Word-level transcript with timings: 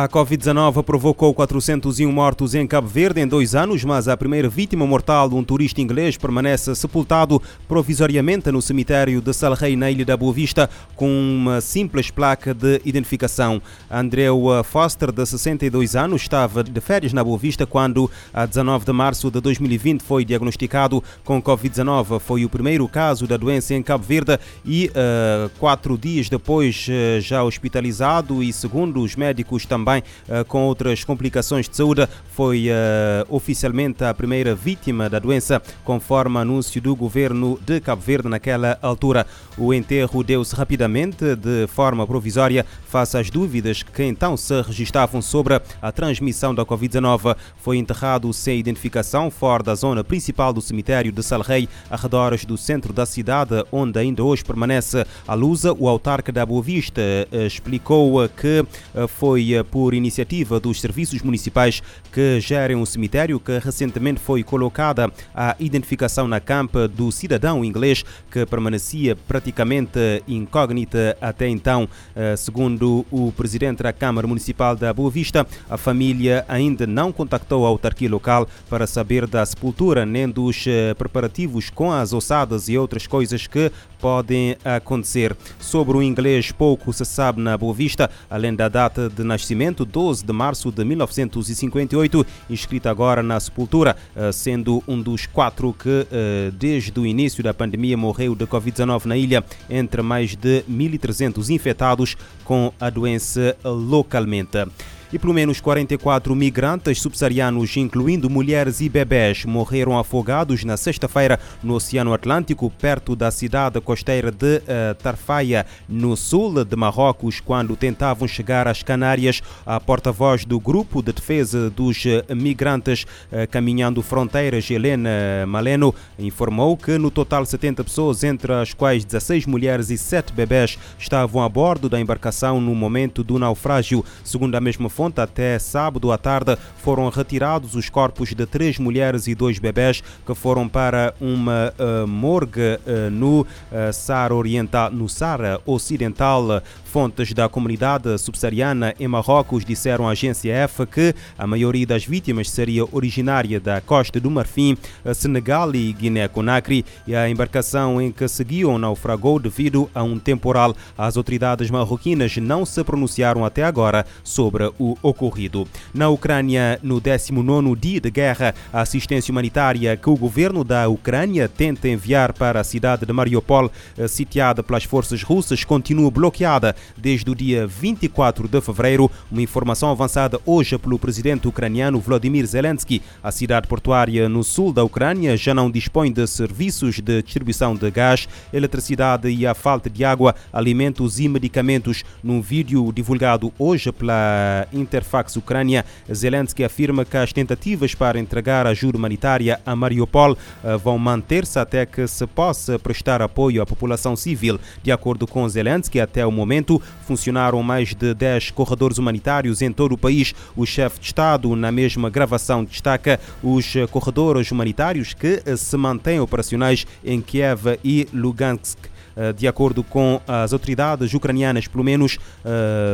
A 0.00 0.08
Covid-19 0.08 0.84
provocou 0.84 1.34
401 1.34 2.12
mortos 2.12 2.54
em 2.54 2.64
Cabo 2.68 2.86
Verde 2.86 3.20
em 3.20 3.26
dois 3.26 3.56
anos, 3.56 3.82
mas 3.82 4.06
a 4.06 4.16
primeira 4.16 4.48
vítima 4.48 4.86
mortal, 4.86 5.28
um 5.32 5.42
turista 5.42 5.80
inglês, 5.80 6.16
permanece 6.16 6.72
sepultado 6.76 7.42
provisoriamente 7.66 8.48
no 8.52 8.62
cemitério 8.62 9.20
de 9.20 9.34
Salrei, 9.34 9.74
na 9.74 9.90
Ilha 9.90 10.04
da 10.04 10.16
Boa 10.16 10.32
Vista, 10.32 10.70
com 10.94 11.10
uma 11.10 11.60
simples 11.60 12.12
placa 12.12 12.54
de 12.54 12.80
identificação. 12.84 13.60
Andrew 13.90 14.62
Foster, 14.62 15.10
de 15.10 15.26
62 15.26 15.96
anos, 15.96 16.22
estava 16.22 16.62
de 16.62 16.80
férias 16.80 17.12
na 17.12 17.24
Boa 17.24 17.36
Vista 17.36 17.66
quando, 17.66 18.08
a 18.32 18.46
19 18.46 18.84
de 18.84 18.92
março 18.92 19.32
de 19.32 19.40
2020, 19.40 20.02
foi 20.02 20.24
diagnosticado 20.24 21.02
com 21.24 21.42
Covid-19. 21.42 22.20
Foi 22.20 22.44
o 22.44 22.48
primeiro 22.48 22.86
caso 22.86 23.26
da 23.26 23.36
doença 23.36 23.74
em 23.74 23.82
Cabo 23.82 24.04
Verde 24.04 24.38
e, 24.64 24.92
uh, 24.92 25.50
quatro 25.58 25.98
dias 25.98 26.28
depois, 26.28 26.86
uh, 26.88 27.20
já 27.20 27.42
hospitalizado 27.42 28.44
e, 28.44 28.52
segundo 28.52 29.02
os 29.02 29.16
médicos, 29.16 29.66
também 29.66 29.87
também 29.88 30.02
uh, 30.28 30.44
com 30.44 30.64
outras 30.64 31.02
complicações 31.02 31.68
de 31.68 31.76
saúde. 31.76 32.06
Foi 32.30 32.68
uh, 32.68 33.34
oficialmente 33.34 34.04
a 34.04 34.12
primeira 34.12 34.54
vítima 34.54 35.08
da 35.08 35.18
doença, 35.18 35.62
conforme 35.84 36.38
anúncio 36.38 36.80
do 36.80 36.94
governo 36.94 37.58
de 37.64 37.80
Cabo 37.80 38.02
Verde 38.02 38.28
naquela 38.28 38.78
altura. 38.82 39.26
O 39.56 39.72
enterro 39.72 40.22
deu-se 40.22 40.54
rapidamente, 40.54 41.34
de 41.34 41.66
forma 41.68 42.06
provisória, 42.06 42.64
face 42.86 43.16
às 43.16 43.30
dúvidas 43.30 43.82
que 43.82 44.04
então 44.04 44.36
se 44.36 44.60
registavam 44.62 45.20
sobre 45.20 45.60
a 45.82 45.90
transmissão 45.90 46.54
da 46.54 46.64
Covid-19. 46.64 47.36
Foi 47.56 47.76
enterrado 47.76 48.32
sem 48.32 48.58
identificação 48.58 49.30
fora 49.30 49.62
da 49.62 49.74
zona 49.74 50.04
principal 50.04 50.52
do 50.52 50.60
cemitério 50.60 51.10
de 51.10 51.22
Salrei, 51.22 51.68
arredores 51.90 52.44
do 52.44 52.56
centro 52.56 52.92
da 52.92 53.04
cidade, 53.04 53.64
onde 53.72 53.98
ainda 53.98 54.22
hoje 54.22 54.44
permanece 54.44 55.04
a 55.26 55.34
lusa. 55.34 55.72
O 55.72 55.88
autarca 55.88 56.30
da 56.30 56.46
Boa 56.46 56.62
Vista 56.62 57.00
eh, 57.00 57.46
explicou 57.46 58.28
que 58.28 58.64
foi 59.08 59.64
por 59.70 59.77
iniciativa 59.94 60.58
dos 60.58 60.80
serviços 60.80 61.22
municipais 61.22 61.82
que 62.12 62.40
gerem 62.40 62.76
o 62.76 62.86
cemitério, 62.86 63.40
que 63.40 63.58
recentemente 63.58 64.20
foi 64.20 64.42
colocada 64.42 65.12
a 65.34 65.56
identificação 65.58 66.26
na 66.26 66.40
campa 66.40 66.88
do 66.88 67.10
cidadão 67.10 67.64
inglês 67.64 68.04
que 68.30 68.44
permanecia 68.46 69.16
praticamente 69.16 70.22
incógnita 70.26 71.16
até 71.20 71.48
então. 71.48 71.88
Eh, 72.14 72.36
segundo 72.36 73.04
o 73.10 73.32
presidente 73.32 73.82
da 73.82 73.92
Câmara 73.92 74.26
Municipal 74.26 74.74
da 74.74 74.92
Boa 74.92 75.10
Vista, 75.10 75.46
a 75.68 75.76
família 75.76 76.44
ainda 76.48 76.86
não 76.86 77.12
contactou 77.12 77.64
a 77.64 77.68
autarquia 77.68 78.10
local 78.10 78.48
para 78.68 78.86
saber 78.86 79.26
da 79.26 79.44
sepultura 79.44 80.04
nem 80.04 80.28
dos 80.28 80.64
eh, 80.66 80.94
preparativos 80.94 81.70
com 81.70 81.92
as 81.92 82.12
ossadas 82.12 82.68
e 82.68 82.76
outras 82.76 83.06
coisas 83.06 83.46
que 83.46 83.70
podem 84.00 84.56
acontecer. 84.64 85.36
Sobre 85.58 85.96
o 85.96 86.02
inglês, 86.02 86.52
pouco 86.52 86.92
se 86.92 87.04
sabe 87.04 87.40
na 87.40 87.56
Boa 87.56 87.74
Vista, 87.74 88.10
além 88.30 88.54
da 88.54 88.68
data 88.68 89.08
de 89.08 89.22
nascimento, 89.22 89.57
12 89.84 90.24
de 90.24 90.32
março 90.32 90.70
de 90.70 90.84
1958, 90.84 92.26
inscrito 92.48 92.88
agora 92.88 93.22
na 93.22 93.38
sepultura, 93.40 93.96
eh, 94.14 94.32
sendo 94.32 94.82
um 94.86 95.00
dos 95.00 95.26
quatro 95.26 95.72
que, 95.72 96.06
eh, 96.10 96.50
desde 96.54 96.98
o 96.98 97.06
início 97.06 97.42
da 97.42 97.52
pandemia, 97.52 97.96
morreu 97.96 98.34
de 98.34 98.46
Covid-19 98.46 99.06
na 99.06 99.16
ilha, 99.16 99.44
entre 99.68 100.02
mais 100.02 100.36
de 100.36 100.62
1.300 100.68 101.50
infectados 101.50 102.16
com 102.44 102.72
a 102.80 102.90
doença 102.90 103.56
localmente 103.64 104.66
e 105.12 105.18
pelo 105.18 105.32
menos 105.32 105.60
44 105.60 106.34
migrantes 106.34 107.00
subsaarianos, 107.00 107.76
incluindo 107.76 108.28
mulheres 108.28 108.80
e 108.80 108.88
bebés, 108.88 109.44
morreram 109.44 109.98
afogados 109.98 110.64
na 110.64 110.76
sexta-feira 110.76 111.38
no 111.62 111.74
Oceano 111.74 112.12
Atlântico, 112.12 112.70
perto 112.70 113.16
da 113.16 113.30
cidade 113.30 113.80
costeira 113.80 114.30
de 114.30 114.58
uh, 114.58 114.94
Tarfaia, 115.02 115.66
no 115.88 116.16
sul 116.16 116.64
de 116.64 116.76
Marrocos, 116.76 117.40
quando 117.40 117.76
tentavam 117.76 118.28
chegar 118.28 118.68
às 118.68 118.82
Canárias. 118.82 119.40
A 119.64 119.80
porta-voz 119.80 120.44
do 120.44 120.60
Grupo 120.60 121.02
de 121.02 121.12
Defesa 121.12 121.70
dos 121.70 122.04
Migrantes 122.36 123.04
uh, 123.04 123.48
Caminhando 123.50 124.02
Fronteiras, 124.02 124.70
Helena 124.70 125.46
Maleno, 125.46 125.94
informou 126.18 126.76
que 126.76 126.98
no 126.98 127.10
total 127.10 127.44
70 127.44 127.84
pessoas, 127.84 128.22
entre 128.24 128.52
as 128.52 128.74
quais 128.74 129.04
16 129.04 129.46
mulheres 129.46 129.90
e 129.90 129.98
7 129.98 130.32
bebés, 130.32 130.78
estavam 130.98 131.42
a 131.42 131.48
bordo 131.48 131.88
da 131.88 132.00
embarcação 132.00 132.60
no 132.60 132.74
momento 132.74 133.24
do 133.24 133.38
naufrágio. 133.38 134.04
Segundo 134.22 134.54
a 134.54 134.60
mesma 134.60 134.88
fonte, 134.98 135.20
até 135.20 135.60
sábado 135.60 136.10
à 136.10 136.18
tarde 136.18 136.58
foram 136.78 137.08
retirados 137.08 137.76
os 137.76 137.88
corpos 137.88 138.34
de 138.34 138.44
três 138.46 138.80
mulheres 138.80 139.28
e 139.28 139.34
dois 139.34 139.60
bebés 139.60 140.02
que 140.26 140.34
foram 140.34 140.68
para 140.68 141.14
uma 141.20 141.72
uh, 141.78 142.04
morgue 142.04 142.80
uh, 142.84 143.08
no 143.08 143.42
uh, 143.42 143.46
Saara 143.92 144.34
Oriental, 144.34 144.90
no 144.90 145.08
Saara 145.08 145.60
Ocidental. 145.64 146.60
Fontes 146.88 147.34
da 147.34 147.50
comunidade 147.50 148.16
subsaariana 148.16 148.94
em 148.98 149.06
Marrocos 149.06 149.62
disseram 149.62 150.08
à 150.08 150.12
agência 150.12 150.54
F 150.54 150.86
que 150.86 151.14
a 151.36 151.46
maioria 151.46 151.86
das 151.86 152.06
vítimas 152.06 152.50
seria 152.50 152.82
originária 152.90 153.60
da 153.60 153.78
Costa 153.78 154.18
do 154.18 154.30
Marfim, 154.30 154.74
Senegal 155.14 155.74
e 155.74 155.92
Guiné-Conakry 155.92 156.86
e 157.06 157.14
a 157.14 157.28
embarcação 157.28 158.00
em 158.00 158.10
que 158.10 158.26
seguiam 158.26 158.78
naufragou 158.78 159.38
devido 159.38 159.90
a 159.94 160.02
um 160.02 160.18
temporal. 160.18 160.74
As 160.96 161.18
autoridades 161.18 161.70
marroquinas 161.70 162.34
não 162.38 162.64
se 162.64 162.82
pronunciaram 162.82 163.44
até 163.44 163.64
agora 163.64 164.06
sobre 164.24 164.72
o 164.78 164.96
ocorrido. 165.02 165.68
Na 165.92 166.08
Ucrânia, 166.08 166.80
no 166.82 167.02
19º 167.02 167.78
dia 167.78 168.00
de 168.00 168.10
guerra, 168.10 168.54
a 168.72 168.80
assistência 168.80 169.30
humanitária 169.30 169.94
que 169.94 170.08
o 170.08 170.16
governo 170.16 170.64
da 170.64 170.88
Ucrânia 170.88 171.50
tenta 171.50 171.86
enviar 171.86 172.32
para 172.32 172.60
a 172.60 172.64
cidade 172.64 173.04
de 173.04 173.12
Mariupol, 173.12 173.70
eh, 173.98 174.08
sitiada 174.08 174.62
pelas 174.62 174.84
forças 174.84 175.22
russas, 175.22 175.64
continua 175.64 176.10
bloqueada 176.10 176.77
desde 176.96 177.30
o 177.30 177.34
dia 177.34 177.66
24 177.66 178.48
de 178.48 178.60
fevereiro. 178.60 179.10
Uma 179.30 179.42
informação 179.42 179.90
avançada 179.90 180.40
hoje 180.44 180.76
pelo 180.78 180.98
presidente 180.98 181.48
ucraniano 181.48 182.00
Vladimir 182.00 182.46
Zelensky. 182.46 183.02
A 183.22 183.30
cidade 183.30 183.68
portuária 183.68 184.28
no 184.28 184.42
sul 184.42 184.72
da 184.72 184.84
Ucrânia 184.84 185.36
já 185.36 185.54
não 185.54 185.70
dispõe 185.70 186.12
de 186.12 186.26
serviços 186.26 187.00
de 187.00 187.22
distribuição 187.22 187.74
de 187.74 187.90
gás, 187.90 188.28
eletricidade 188.52 189.28
e 189.28 189.46
a 189.46 189.54
falta 189.54 189.88
de 189.88 190.04
água, 190.04 190.34
alimentos 190.52 191.18
e 191.18 191.28
medicamentos. 191.28 192.04
Num 192.22 192.40
vídeo 192.40 192.92
divulgado 192.92 193.52
hoje 193.58 193.92
pela 193.92 194.66
Interfax 194.72 195.36
Ucrânia, 195.36 195.84
Zelensky 196.12 196.64
afirma 196.64 197.04
que 197.04 197.16
as 197.16 197.32
tentativas 197.32 197.94
para 197.94 198.18
entregar 198.18 198.66
ajuda 198.66 198.98
humanitária 198.98 199.60
a 199.64 199.74
Mariupol 199.76 200.36
eh, 200.64 200.76
vão 200.76 200.98
manter-se 200.98 201.58
até 201.58 201.86
que 201.86 202.06
se 202.06 202.26
possa 202.26 202.78
prestar 202.78 203.22
apoio 203.22 203.62
à 203.62 203.66
população 203.66 204.16
civil. 204.16 204.58
De 204.82 204.90
acordo 204.90 205.26
com 205.26 205.48
Zelensky, 205.48 206.00
até 206.00 206.26
o 206.26 206.32
momento 206.32 206.67
funcionaram 207.06 207.62
mais 207.62 207.94
de 207.94 208.12
10 208.12 208.50
corredores 208.50 208.98
humanitários 208.98 209.62
em 209.62 209.72
todo 209.72 209.92
o 209.92 209.98
país. 209.98 210.34
O 210.56 210.66
chefe 210.66 211.00
de 211.00 211.06
Estado, 211.06 211.54
na 211.56 211.72
mesma 211.72 212.10
gravação, 212.10 212.64
destaca 212.64 213.18
os 213.42 213.74
corredores 213.90 214.50
humanitários 214.50 215.14
que 215.14 215.42
se 215.56 215.76
mantêm 215.76 216.20
operacionais 216.20 216.86
em 217.04 217.20
Kiev 217.20 217.78
e 217.82 218.08
Lugansk. 218.12 218.78
Eh, 219.18 219.32
de 219.32 219.48
acordo 219.48 219.82
com 219.82 220.20
as 220.28 220.52
autoridades 220.52 221.12
ucranianas, 221.12 221.66
pelo 221.66 221.82
menos 221.82 222.18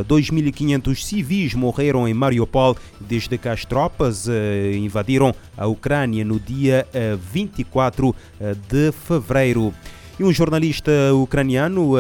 2.500 0.08 0.90
eh, 0.90 0.94
civis 0.94 1.54
morreram 1.54 2.08
em 2.08 2.14
Mariupol 2.14 2.76
desde 2.98 3.36
que 3.36 3.46
as 3.46 3.66
tropas 3.66 4.26
eh, 4.26 4.72
invadiram 4.74 5.34
a 5.54 5.66
Ucrânia 5.66 6.24
no 6.24 6.40
dia 6.40 6.86
24 7.30 8.14
de 8.68 8.90
fevereiro. 8.92 9.74
E 10.16 10.22
um 10.22 10.32
jornalista 10.32 10.92
ucraniano, 11.12 11.94
uh, 11.94 11.98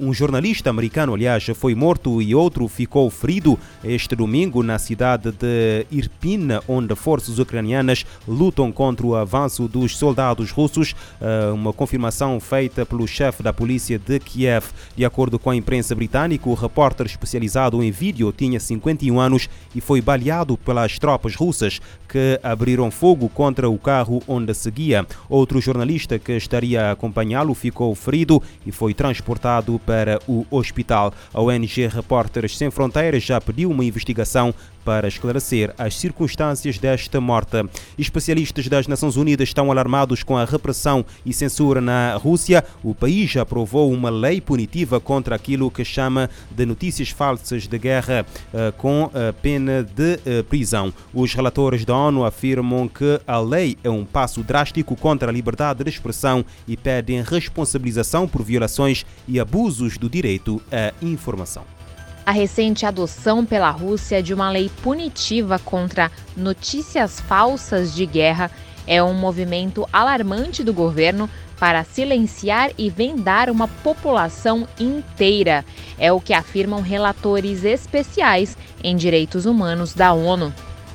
um 0.00 0.12
jornalista 0.12 0.68
americano, 0.68 1.14
aliás, 1.14 1.46
foi 1.54 1.76
morto 1.76 2.20
e 2.20 2.34
outro 2.34 2.66
ficou 2.66 3.08
ferido 3.08 3.56
este 3.84 4.16
domingo 4.16 4.64
na 4.64 4.80
cidade 4.80 5.30
de 5.30 5.86
Irpin, 5.88 6.48
onde 6.66 6.96
forças 6.96 7.38
ucranianas 7.38 8.04
lutam 8.26 8.72
contra 8.72 9.06
o 9.06 9.14
avanço 9.14 9.68
dos 9.68 9.96
soldados 9.96 10.50
russos. 10.50 10.90
Uh, 11.20 11.54
uma 11.54 11.72
confirmação 11.72 12.40
feita 12.40 12.84
pelo 12.84 13.06
chefe 13.06 13.44
da 13.44 13.52
polícia 13.52 13.96
de 13.96 14.18
Kiev. 14.18 14.64
De 14.96 15.04
acordo 15.04 15.38
com 15.38 15.50
a 15.50 15.54
imprensa 15.54 15.94
britânica, 15.94 16.48
o 16.48 16.54
repórter 16.54 17.06
especializado 17.06 17.80
em 17.80 17.92
vídeo 17.92 18.32
tinha 18.32 18.58
51 18.58 19.20
anos 19.20 19.48
e 19.72 19.80
foi 19.80 20.00
baleado 20.00 20.56
pelas 20.56 20.98
tropas 20.98 21.36
russas 21.36 21.80
que 22.08 22.40
abriram 22.42 22.90
fogo 22.90 23.28
contra 23.28 23.70
o 23.70 23.78
carro 23.78 24.20
onde 24.26 24.52
seguia. 24.52 25.06
Outro 25.28 25.60
jornalista 25.60 26.18
que 26.18 26.32
estaria 26.32 26.88
a 26.88 26.90
acompanhá-lo 26.90 27.51
ficou 27.54 27.94
ferido 27.94 28.42
e 28.66 28.72
foi 28.72 28.94
transportado 28.94 29.80
para 29.84 30.20
o 30.26 30.46
hospital. 30.50 31.12
A 31.32 31.40
ONG 31.40 31.86
Repórteres 31.86 32.56
Sem 32.56 32.70
Fronteiras 32.70 33.22
já 33.22 33.40
pediu 33.40 33.70
uma 33.70 33.84
investigação 33.84 34.54
para 34.84 35.08
esclarecer 35.08 35.74
as 35.78 35.98
circunstâncias 35.98 36.78
desta 36.78 37.20
morte. 37.20 37.64
Especialistas 37.98 38.68
das 38.68 38.86
Nações 38.86 39.16
Unidas 39.16 39.48
estão 39.48 39.70
alarmados 39.70 40.22
com 40.22 40.36
a 40.36 40.44
repressão 40.44 41.04
e 41.24 41.32
censura 41.32 41.80
na 41.80 42.16
Rússia. 42.16 42.64
O 42.82 42.94
país 42.94 43.36
aprovou 43.36 43.92
uma 43.92 44.10
lei 44.10 44.40
punitiva 44.40 45.00
contra 45.00 45.36
aquilo 45.36 45.70
que 45.70 45.84
chama 45.84 46.28
de 46.50 46.66
notícias 46.66 47.10
falsas 47.10 47.66
de 47.66 47.78
guerra, 47.78 48.26
eh, 48.52 48.72
com 48.76 49.10
eh, 49.14 49.32
pena 49.32 49.82
de 49.82 50.18
eh, 50.24 50.42
prisão. 50.42 50.92
Os 51.12 51.34
relatores 51.34 51.84
da 51.84 51.96
ONU 51.96 52.24
afirmam 52.24 52.88
que 52.88 53.20
a 53.26 53.38
lei 53.38 53.76
é 53.82 53.90
um 53.90 54.04
passo 54.04 54.42
drástico 54.42 54.96
contra 54.96 55.30
a 55.30 55.32
liberdade 55.32 55.84
de 55.84 55.90
expressão 55.90 56.44
e 56.66 56.76
pedem 56.76 57.22
responsabilização 57.22 58.26
por 58.28 58.42
violações 58.42 59.04
e 59.26 59.38
abusos 59.38 59.98
do 59.98 60.08
direito 60.08 60.60
à 60.70 60.92
informação. 61.02 61.81
A 62.24 62.30
recente 62.30 62.86
adoção 62.86 63.44
pela 63.44 63.70
Rússia 63.70 64.22
de 64.22 64.32
uma 64.32 64.48
lei 64.48 64.70
punitiva 64.82 65.58
contra 65.58 66.10
notícias 66.36 67.20
falsas 67.20 67.92
de 67.92 68.06
guerra 68.06 68.48
é 68.86 69.02
um 69.02 69.12
movimento 69.12 69.88
alarmante 69.92 70.62
do 70.62 70.72
governo 70.72 71.28
para 71.58 71.82
silenciar 71.82 72.70
e 72.78 72.88
vendar 72.90 73.50
uma 73.50 73.66
população 73.66 74.68
inteira. 74.78 75.64
É 75.98 76.12
o 76.12 76.20
que 76.20 76.32
afirmam 76.32 76.80
relatores 76.80 77.64
especiais 77.64 78.56
em 78.82 78.96
direitos 78.96 79.44
humanos 79.44 79.92
da 79.92 80.12
ONU. 80.12 80.52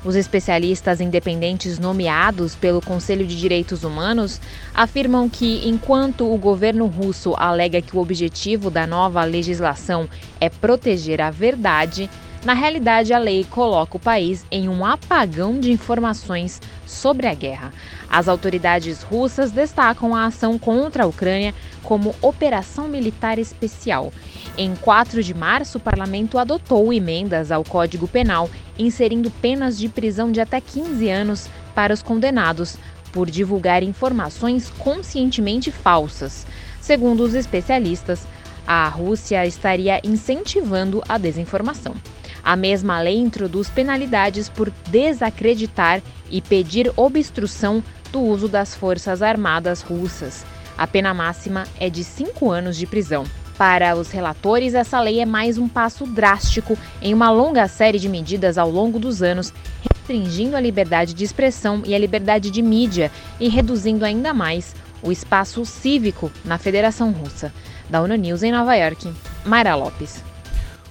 Os 0.07 0.15
especialistas 0.15 1.01
independentes 1.01 1.77
nomeados 1.79 2.55
pelo 2.55 2.81
Conselho 2.81 3.27
de 3.27 3.37
Direitos 3.37 3.83
Humanos 3.83 4.39
afirmam 4.73 5.29
que, 5.29 5.67
enquanto 5.67 6.33
o 6.33 6.37
governo 6.37 6.85
russo 6.85 7.35
alega 7.37 7.81
que 7.81 7.93
o 7.93 7.99
objetivo 7.99 8.71
da 8.71 8.87
nova 8.87 9.21
legislação 9.25 10.07
é 10.39 10.47
proteger 10.47 11.19
a 11.19 11.29
verdade, 11.29 12.09
na 12.47 12.53
realidade, 12.53 13.13
a 13.13 13.17
lei 13.19 13.43
coloca 13.43 13.97
o 13.97 13.99
país 13.99 14.45
em 14.49 14.69
um 14.69 14.85
apagão 14.85 15.59
de 15.59 15.69
informações 15.69 16.61
sobre 16.85 17.27
a 17.27 17.33
guerra. 17.33 17.73
As 18.09 18.29
autoridades 18.29 19.03
russas 19.03 19.51
destacam 19.51 20.15
a 20.15 20.27
ação 20.27 20.57
contra 20.57 21.03
a 21.03 21.07
Ucrânia 21.07 21.53
como 21.83 22.15
operação 22.21 22.87
militar 22.87 23.37
especial. 23.37 24.13
Em 24.57 24.73
4 24.77 25.21
de 25.21 25.33
março, 25.33 25.77
o 25.77 25.81
parlamento 25.81 26.37
adotou 26.37 26.93
emendas 26.93 27.51
ao 27.51 27.65
Código 27.65 28.07
Penal, 28.07 28.49
inserindo 28.79 29.29
penas 29.29 29.77
de 29.77 29.89
prisão 29.89 30.31
de 30.31 30.39
até 30.39 30.61
15 30.61 31.09
anos 31.09 31.49
para 31.75 31.93
os 31.93 32.01
condenados 32.01 32.77
por 33.11 33.29
divulgar 33.29 33.83
informações 33.83 34.69
conscientemente 34.69 35.69
falsas. 35.69 36.47
Segundo 36.79 37.25
os 37.25 37.33
especialistas, 37.33 38.25
a 38.65 38.87
Rússia 38.87 39.45
estaria 39.45 39.99
incentivando 40.01 41.03
a 41.09 41.17
desinformação. 41.17 41.93
A 42.43 42.55
mesma 42.55 42.99
lei 42.99 43.17
introduz 43.17 43.69
penalidades 43.69 44.49
por 44.49 44.71
desacreditar 44.89 46.01
e 46.29 46.41
pedir 46.41 46.91
obstrução 46.95 47.83
do 48.11 48.21
uso 48.21 48.47
das 48.47 48.75
Forças 48.75 49.21
Armadas 49.21 49.81
russas. 49.81 50.45
A 50.77 50.85
pena 50.85 51.13
máxima 51.13 51.65
é 51.79 51.89
de 51.89 52.03
cinco 52.03 52.51
anos 52.51 52.77
de 52.77 52.85
prisão. 52.85 53.25
Para 53.57 53.95
os 53.95 54.11
relatores, 54.11 54.75
essa 54.75 55.01
lei 55.01 55.19
é 55.19 55.25
mais 55.25 55.57
um 55.57 55.67
passo 55.67 56.05
drástico 56.05 56.77
em 57.01 57.13
uma 57.13 57.31
longa 57.31 57.67
série 57.67 57.97
de 57.97 58.07
medidas 58.07 58.55
ao 58.57 58.69
longo 58.69 58.99
dos 58.99 59.23
anos, 59.23 59.51
restringindo 59.81 60.55
a 60.55 60.61
liberdade 60.61 61.15
de 61.15 61.23
expressão 61.23 61.81
e 61.83 61.95
a 61.95 61.99
liberdade 61.99 62.51
de 62.51 62.61
mídia 62.61 63.11
e 63.39 63.49
reduzindo 63.49 64.05
ainda 64.05 64.31
mais 64.31 64.75
o 65.01 65.11
espaço 65.11 65.65
cívico 65.65 66.31
na 66.45 66.59
Federação 66.59 67.11
Russa. 67.11 67.51
Da 67.89 68.01
ONU 68.01 68.15
News 68.15 68.43
em 68.43 68.51
Nova 68.51 68.75
York, 68.75 69.11
Mayra 69.43 69.75
Lopes. 69.75 70.23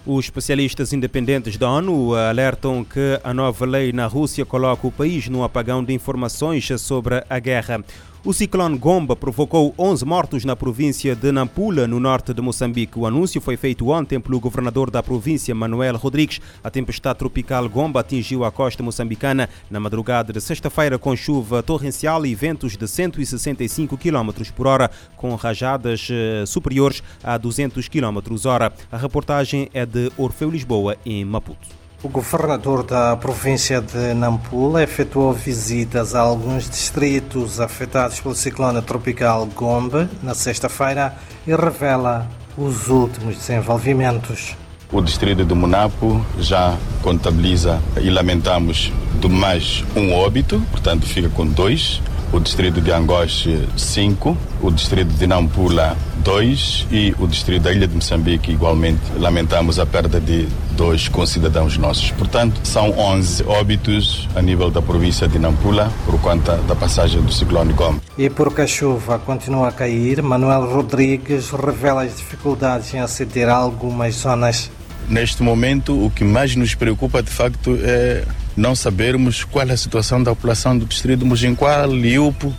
Os 0.09 0.27
especialistas 0.27 0.93
independentes 0.93 1.57
da 1.57 1.69
ONU 1.69 2.15
alertam 2.15 2.85
que 2.85 3.19
a 3.25 3.35
nova 3.35 3.67
lei 3.67 3.93
na 3.93 4.07
Rússia 4.07 4.47
coloca 4.47 4.87
o 4.87 4.93
país 4.93 5.29
num 5.29 5.43
apagão 5.43 5.83
de 5.83 5.93
informações 5.93 6.69
sobre 6.81 7.25
a 7.29 7.39
guerra. 7.41 7.85
O 8.27 8.33
ciclone 8.33 8.77
Gomba 8.77 9.15
provocou 9.15 9.73
11 9.79 10.05
mortos 10.05 10.45
na 10.45 10.57
província 10.57 11.15
de 11.15 11.31
Nampula, 11.31 11.87
no 11.87 12.01
norte 12.01 12.35
de 12.35 12.43
Moçambique. 12.43 12.99
O 12.99 13.07
anúncio 13.07 13.41
foi 13.41 13.57
feito 13.57 13.89
ontem 13.89 14.19
pelo 14.19 14.41
governador 14.41 14.91
da 14.91 15.01
província, 15.01 15.55
Manuel 15.55 15.97
Rodrigues. 15.97 16.41
A 16.65 16.69
tempestade 16.69 17.21
tropical 17.21 17.69
Gomba 17.69 18.01
atingiu 18.01 18.45
a 18.45 18.51
costa 18.51 18.83
moçambicana 18.83 19.49
na 19.71 19.79
madrugada 19.79 20.33
de 20.33 20.41
sexta-feira 20.41 20.99
com 20.99 21.15
chuva 21.15 21.63
torrencial 21.63 22.27
e 22.27 22.35
ventos 22.35 22.77
de 22.77 22.89
165 22.89 23.97
km 23.97 24.31
por 24.57 24.67
hora, 24.67 24.91
com 25.17 25.33
rajadas 25.37 26.09
eh, 26.11 26.45
superiores 26.47 27.05
a 27.23 27.39
200 27.39 27.87
km 27.87 28.19
hora. 28.45 28.73
A 28.91 28.97
reportagem 28.97 29.69
é 29.73 29.87
de 29.87 30.11
Orfeu 30.19 30.51
Lisboa, 30.51 30.97
em 31.07 31.25
Maputo. 31.25 31.86
O 32.07 32.09
governador 32.09 32.85
da 32.85 33.17
província 33.17 33.81
de 33.81 34.15
Nampula 34.15 34.81
efetuou 34.81 35.33
visitas 35.33 36.15
a 36.15 36.21
alguns 36.21 36.71
distritos 36.71 37.59
afetados 37.59 38.21
pelo 38.21 38.33
ciclone 38.33 38.81
tropical 38.81 39.45
Gombe 39.47 40.09
na 40.23 40.33
sexta-feira 40.33 41.17
e 41.45 41.53
revela 41.53 42.29
os 42.57 42.87
últimos 42.87 43.37
desenvolvimentos. 43.39 44.55
O 44.93 45.01
distrito 45.01 45.45
de 45.45 45.53
Munapo 45.53 46.25
já 46.39 46.77
contabiliza 47.03 47.83
e 48.01 48.09
lamentamos 48.09 48.93
do 49.21 49.29
mais 49.29 49.85
um 49.97 50.15
óbito, 50.15 50.63
portanto 50.71 51.05
fica 51.07 51.29
com 51.31 51.45
dois. 51.45 52.01
O 52.33 52.39
distrito 52.39 52.81
de 52.81 52.93
Angoche, 52.93 53.69
cinco. 53.77 54.37
O 54.63 54.71
distrito 54.71 55.13
de 55.13 55.27
Nampula, 55.27 55.97
2 56.27 56.89
e 56.91 57.15
o 57.21 57.27
distrito 57.29 57.63
da 57.63 57.73
Ilha 57.73 57.87
de 57.87 57.95
Moçambique, 57.95 58.51
igualmente, 58.51 59.01
lamentamos 59.17 59.79
a 59.79 59.87
perda 59.87 60.21
de 60.21 60.49
dois 60.73 61.07
concidadãos 61.07 61.79
nossos. 61.79 62.11
Portanto, 62.11 62.61
são 62.65 62.91
11 62.99 63.45
óbitos 63.45 64.29
a 64.35 64.43
nível 64.43 64.69
da 64.69 64.83
província 64.83 65.29
de 65.29 65.39
Nampula 65.39 65.89
por 66.05 66.21
conta 66.21 66.57
da 66.67 66.75
passagem 66.75 67.23
do 67.23 67.33
ciclone 67.33 67.73
Gomes. 67.75 68.03
E 68.19 68.29
porque 68.29 68.63
a 68.63 68.67
chuva 68.67 69.21
continua 69.21 69.69
a 69.69 69.73
cair, 69.73 70.21
Manuel 70.21 70.67
Rodrigues 70.69 71.51
revela 71.51 72.03
as 72.03 72.17
dificuldades 72.17 72.93
em 72.93 72.99
aceder 72.99 73.49
a 73.49 73.55
algumas 73.55 74.17
zonas. 74.17 74.69
Neste 75.09 75.45
momento, 75.45 76.05
o 76.05 76.11
que 76.11 76.25
mais 76.25 76.57
nos 76.57 76.75
preocupa, 76.75 77.23
de 77.23 77.31
facto, 77.31 77.79
é 77.81 78.25
não 78.57 78.75
sabermos 78.75 79.45
qual 79.45 79.69
é 79.69 79.73
a 79.73 79.77
situação 79.77 80.23
da 80.23 80.31
população 80.35 80.77
do 80.77 80.87
distrito 80.87 81.21
de 81.21 81.25
Mojinqual, 81.27 81.93
Liupo, 81.93 82.53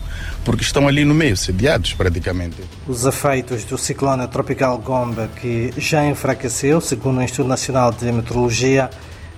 porque 0.44 0.62
estão 0.62 0.86
ali 0.86 1.04
no 1.04 1.12
meio, 1.12 1.36
sediados 1.36 1.92
praticamente. 1.92 2.56
Os 2.86 3.04
efeitos 3.04 3.64
do 3.64 3.76
ciclone 3.76 4.26
tropical 4.28 4.78
Gomba, 4.78 5.28
que 5.40 5.74
já 5.76 6.06
enfraqueceu, 6.06 6.80
segundo 6.80 7.18
o 7.18 7.22
Instituto 7.22 7.48
Nacional 7.48 7.92
de 7.92 8.10
Meteorologia, 8.12 8.88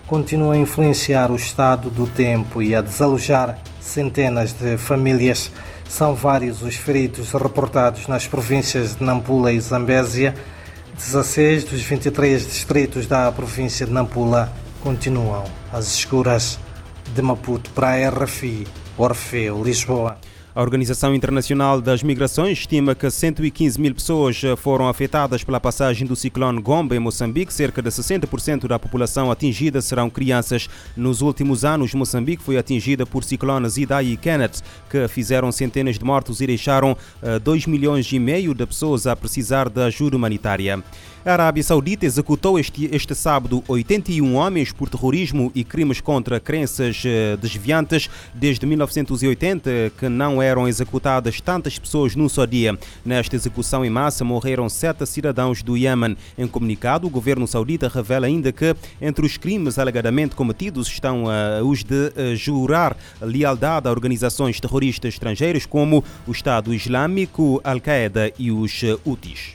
continuam 0.07 0.53
a 0.53 0.59
influenciar 0.59 1.31
o 1.31 1.37
estado 1.37 1.89
do 1.89 2.07
tempo 2.07 2.61
e 2.61 2.75
a 2.75 2.81
desalojar 2.83 3.59
centenas 3.81 4.53
de 4.53 4.77
famílias. 4.77 5.51
São 5.89 6.15
vários 6.15 6.63
os 6.63 6.77
feridos 6.77 7.33
reportados 7.33 8.07
nas 8.07 8.27
províncias 8.27 8.97
de 8.97 9.03
Nampula 9.03 9.53
e 9.53 9.61
Zambésia. 9.61 10.35
16 10.97 11.65
dos 11.65 11.81
23 11.81 12.47
distritos 12.47 13.07
da 13.07 13.33
província 13.33 13.87
de 13.87 13.93
Nampula 13.93 14.53
continuam 14.83 15.45
as 15.73 15.87
escuras 15.95 16.59
de 17.15 17.23
Maputo 17.23 17.71
para 17.71 17.95
a 17.95 18.11
RFI, 18.11 18.67
Orfeu, 18.97 19.63
Lisboa. 19.63 20.19
A 20.53 20.63
Organização 20.63 21.15
Internacional 21.15 21.81
das 21.81 22.03
Migrações 22.03 22.59
estima 22.59 22.93
que 22.93 23.09
115 23.09 23.81
mil 23.81 23.95
pessoas 23.95 24.43
foram 24.57 24.89
afetadas 24.89 25.45
pela 25.45 25.61
passagem 25.61 26.05
do 26.05 26.17
ciclone 26.17 26.61
Gomba 26.61 26.97
em 26.97 26.99
Moçambique. 26.99 27.55
Cerca 27.55 27.81
de 27.81 27.89
60% 27.89 28.67
da 28.67 28.77
população 28.77 29.31
atingida 29.31 29.81
serão 29.81 30.11
crianças. 30.11 30.69
Nos 30.97 31.23
últimos 31.23 31.65
anos, 31.65 31.95
Moçambique 31.95 32.43
foi 32.43 32.59
atingida 32.59 33.07
por 33.07 33.23
ciclones 33.23 33.77
Idai 33.77 34.07
e 34.07 34.17
Kenneth, 34.17 34.61
que 34.91 35.07
fizeram 35.07 35.53
centenas 35.53 36.01
de 36.01 36.05
mortos 36.05 36.41
e 36.41 36.49
deixaram 36.49 36.97
2 37.45 37.63
eh, 37.63 37.71
milhões 37.71 38.11
e 38.13 38.19
meio 38.19 38.53
de 38.53 38.67
pessoas 38.67 39.07
a 39.07 39.15
precisar 39.15 39.69
de 39.69 39.81
ajuda 39.81 40.17
humanitária. 40.17 40.83
A 41.25 41.33
Arábia 41.35 41.63
Saudita 41.63 42.07
executou 42.07 42.59
este, 42.59 42.89
este 42.91 43.15
sábado 43.15 43.63
81 43.69 44.35
homens 44.35 44.73
por 44.73 44.89
terrorismo 44.89 45.53
e 45.55 45.63
crimes 45.63 46.01
contra 46.01 46.41
crenças 46.41 47.03
eh, 47.05 47.37
desviantes. 47.37 48.09
Desde 48.35 48.65
1980 48.65 49.93
que 49.99 50.09
não 50.09 50.40
eram 50.43 50.69
executadas 50.69 51.41
tantas 51.41 51.79
pessoas 51.79 52.17
num 52.17 52.29
só 52.29 52.45
dia. 52.45 52.79
Nesta 53.05 53.37
execução 53.37 53.85
em 53.85 53.91
massa 53.91 54.25
morreram 54.25 54.69
sete 54.69 55.05
cidadãos 55.07 55.63
do 55.63 55.77
Iêmen. 55.77 56.17
Em 56.37 56.47
comunicado, 56.47 57.07
o 57.07 57.11
governo 57.11 57.47
saudita 57.47 57.89
revela 57.89 58.27
ainda 58.27 58.53
que 58.53 58.75
entre 59.01 59.25
os 59.25 59.37
crimes 59.37 59.79
alegadamente 59.79 60.35
cometidos 60.35 60.89
estão 60.89 61.25
uh, 61.25 61.65
os 61.65 61.85
de 61.85 61.95
uh, 61.95 62.37
jurar 62.37 62.97
lealdade 63.21 63.89
a 63.89 63.91
organizações 63.91 64.61
terroristas 64.61 65.15
estrangeiras 65.15 65.67
como 65.67 66.05
o 66.27 66.33
Estado 66.33 66.73
Islâmico, 66.75 67.61
Al-Qaeda 67.65 68.33
e 68.39 68.51
os 68.51 68.83
uh, 68.83 69.01
Houthis. 69.05 69.55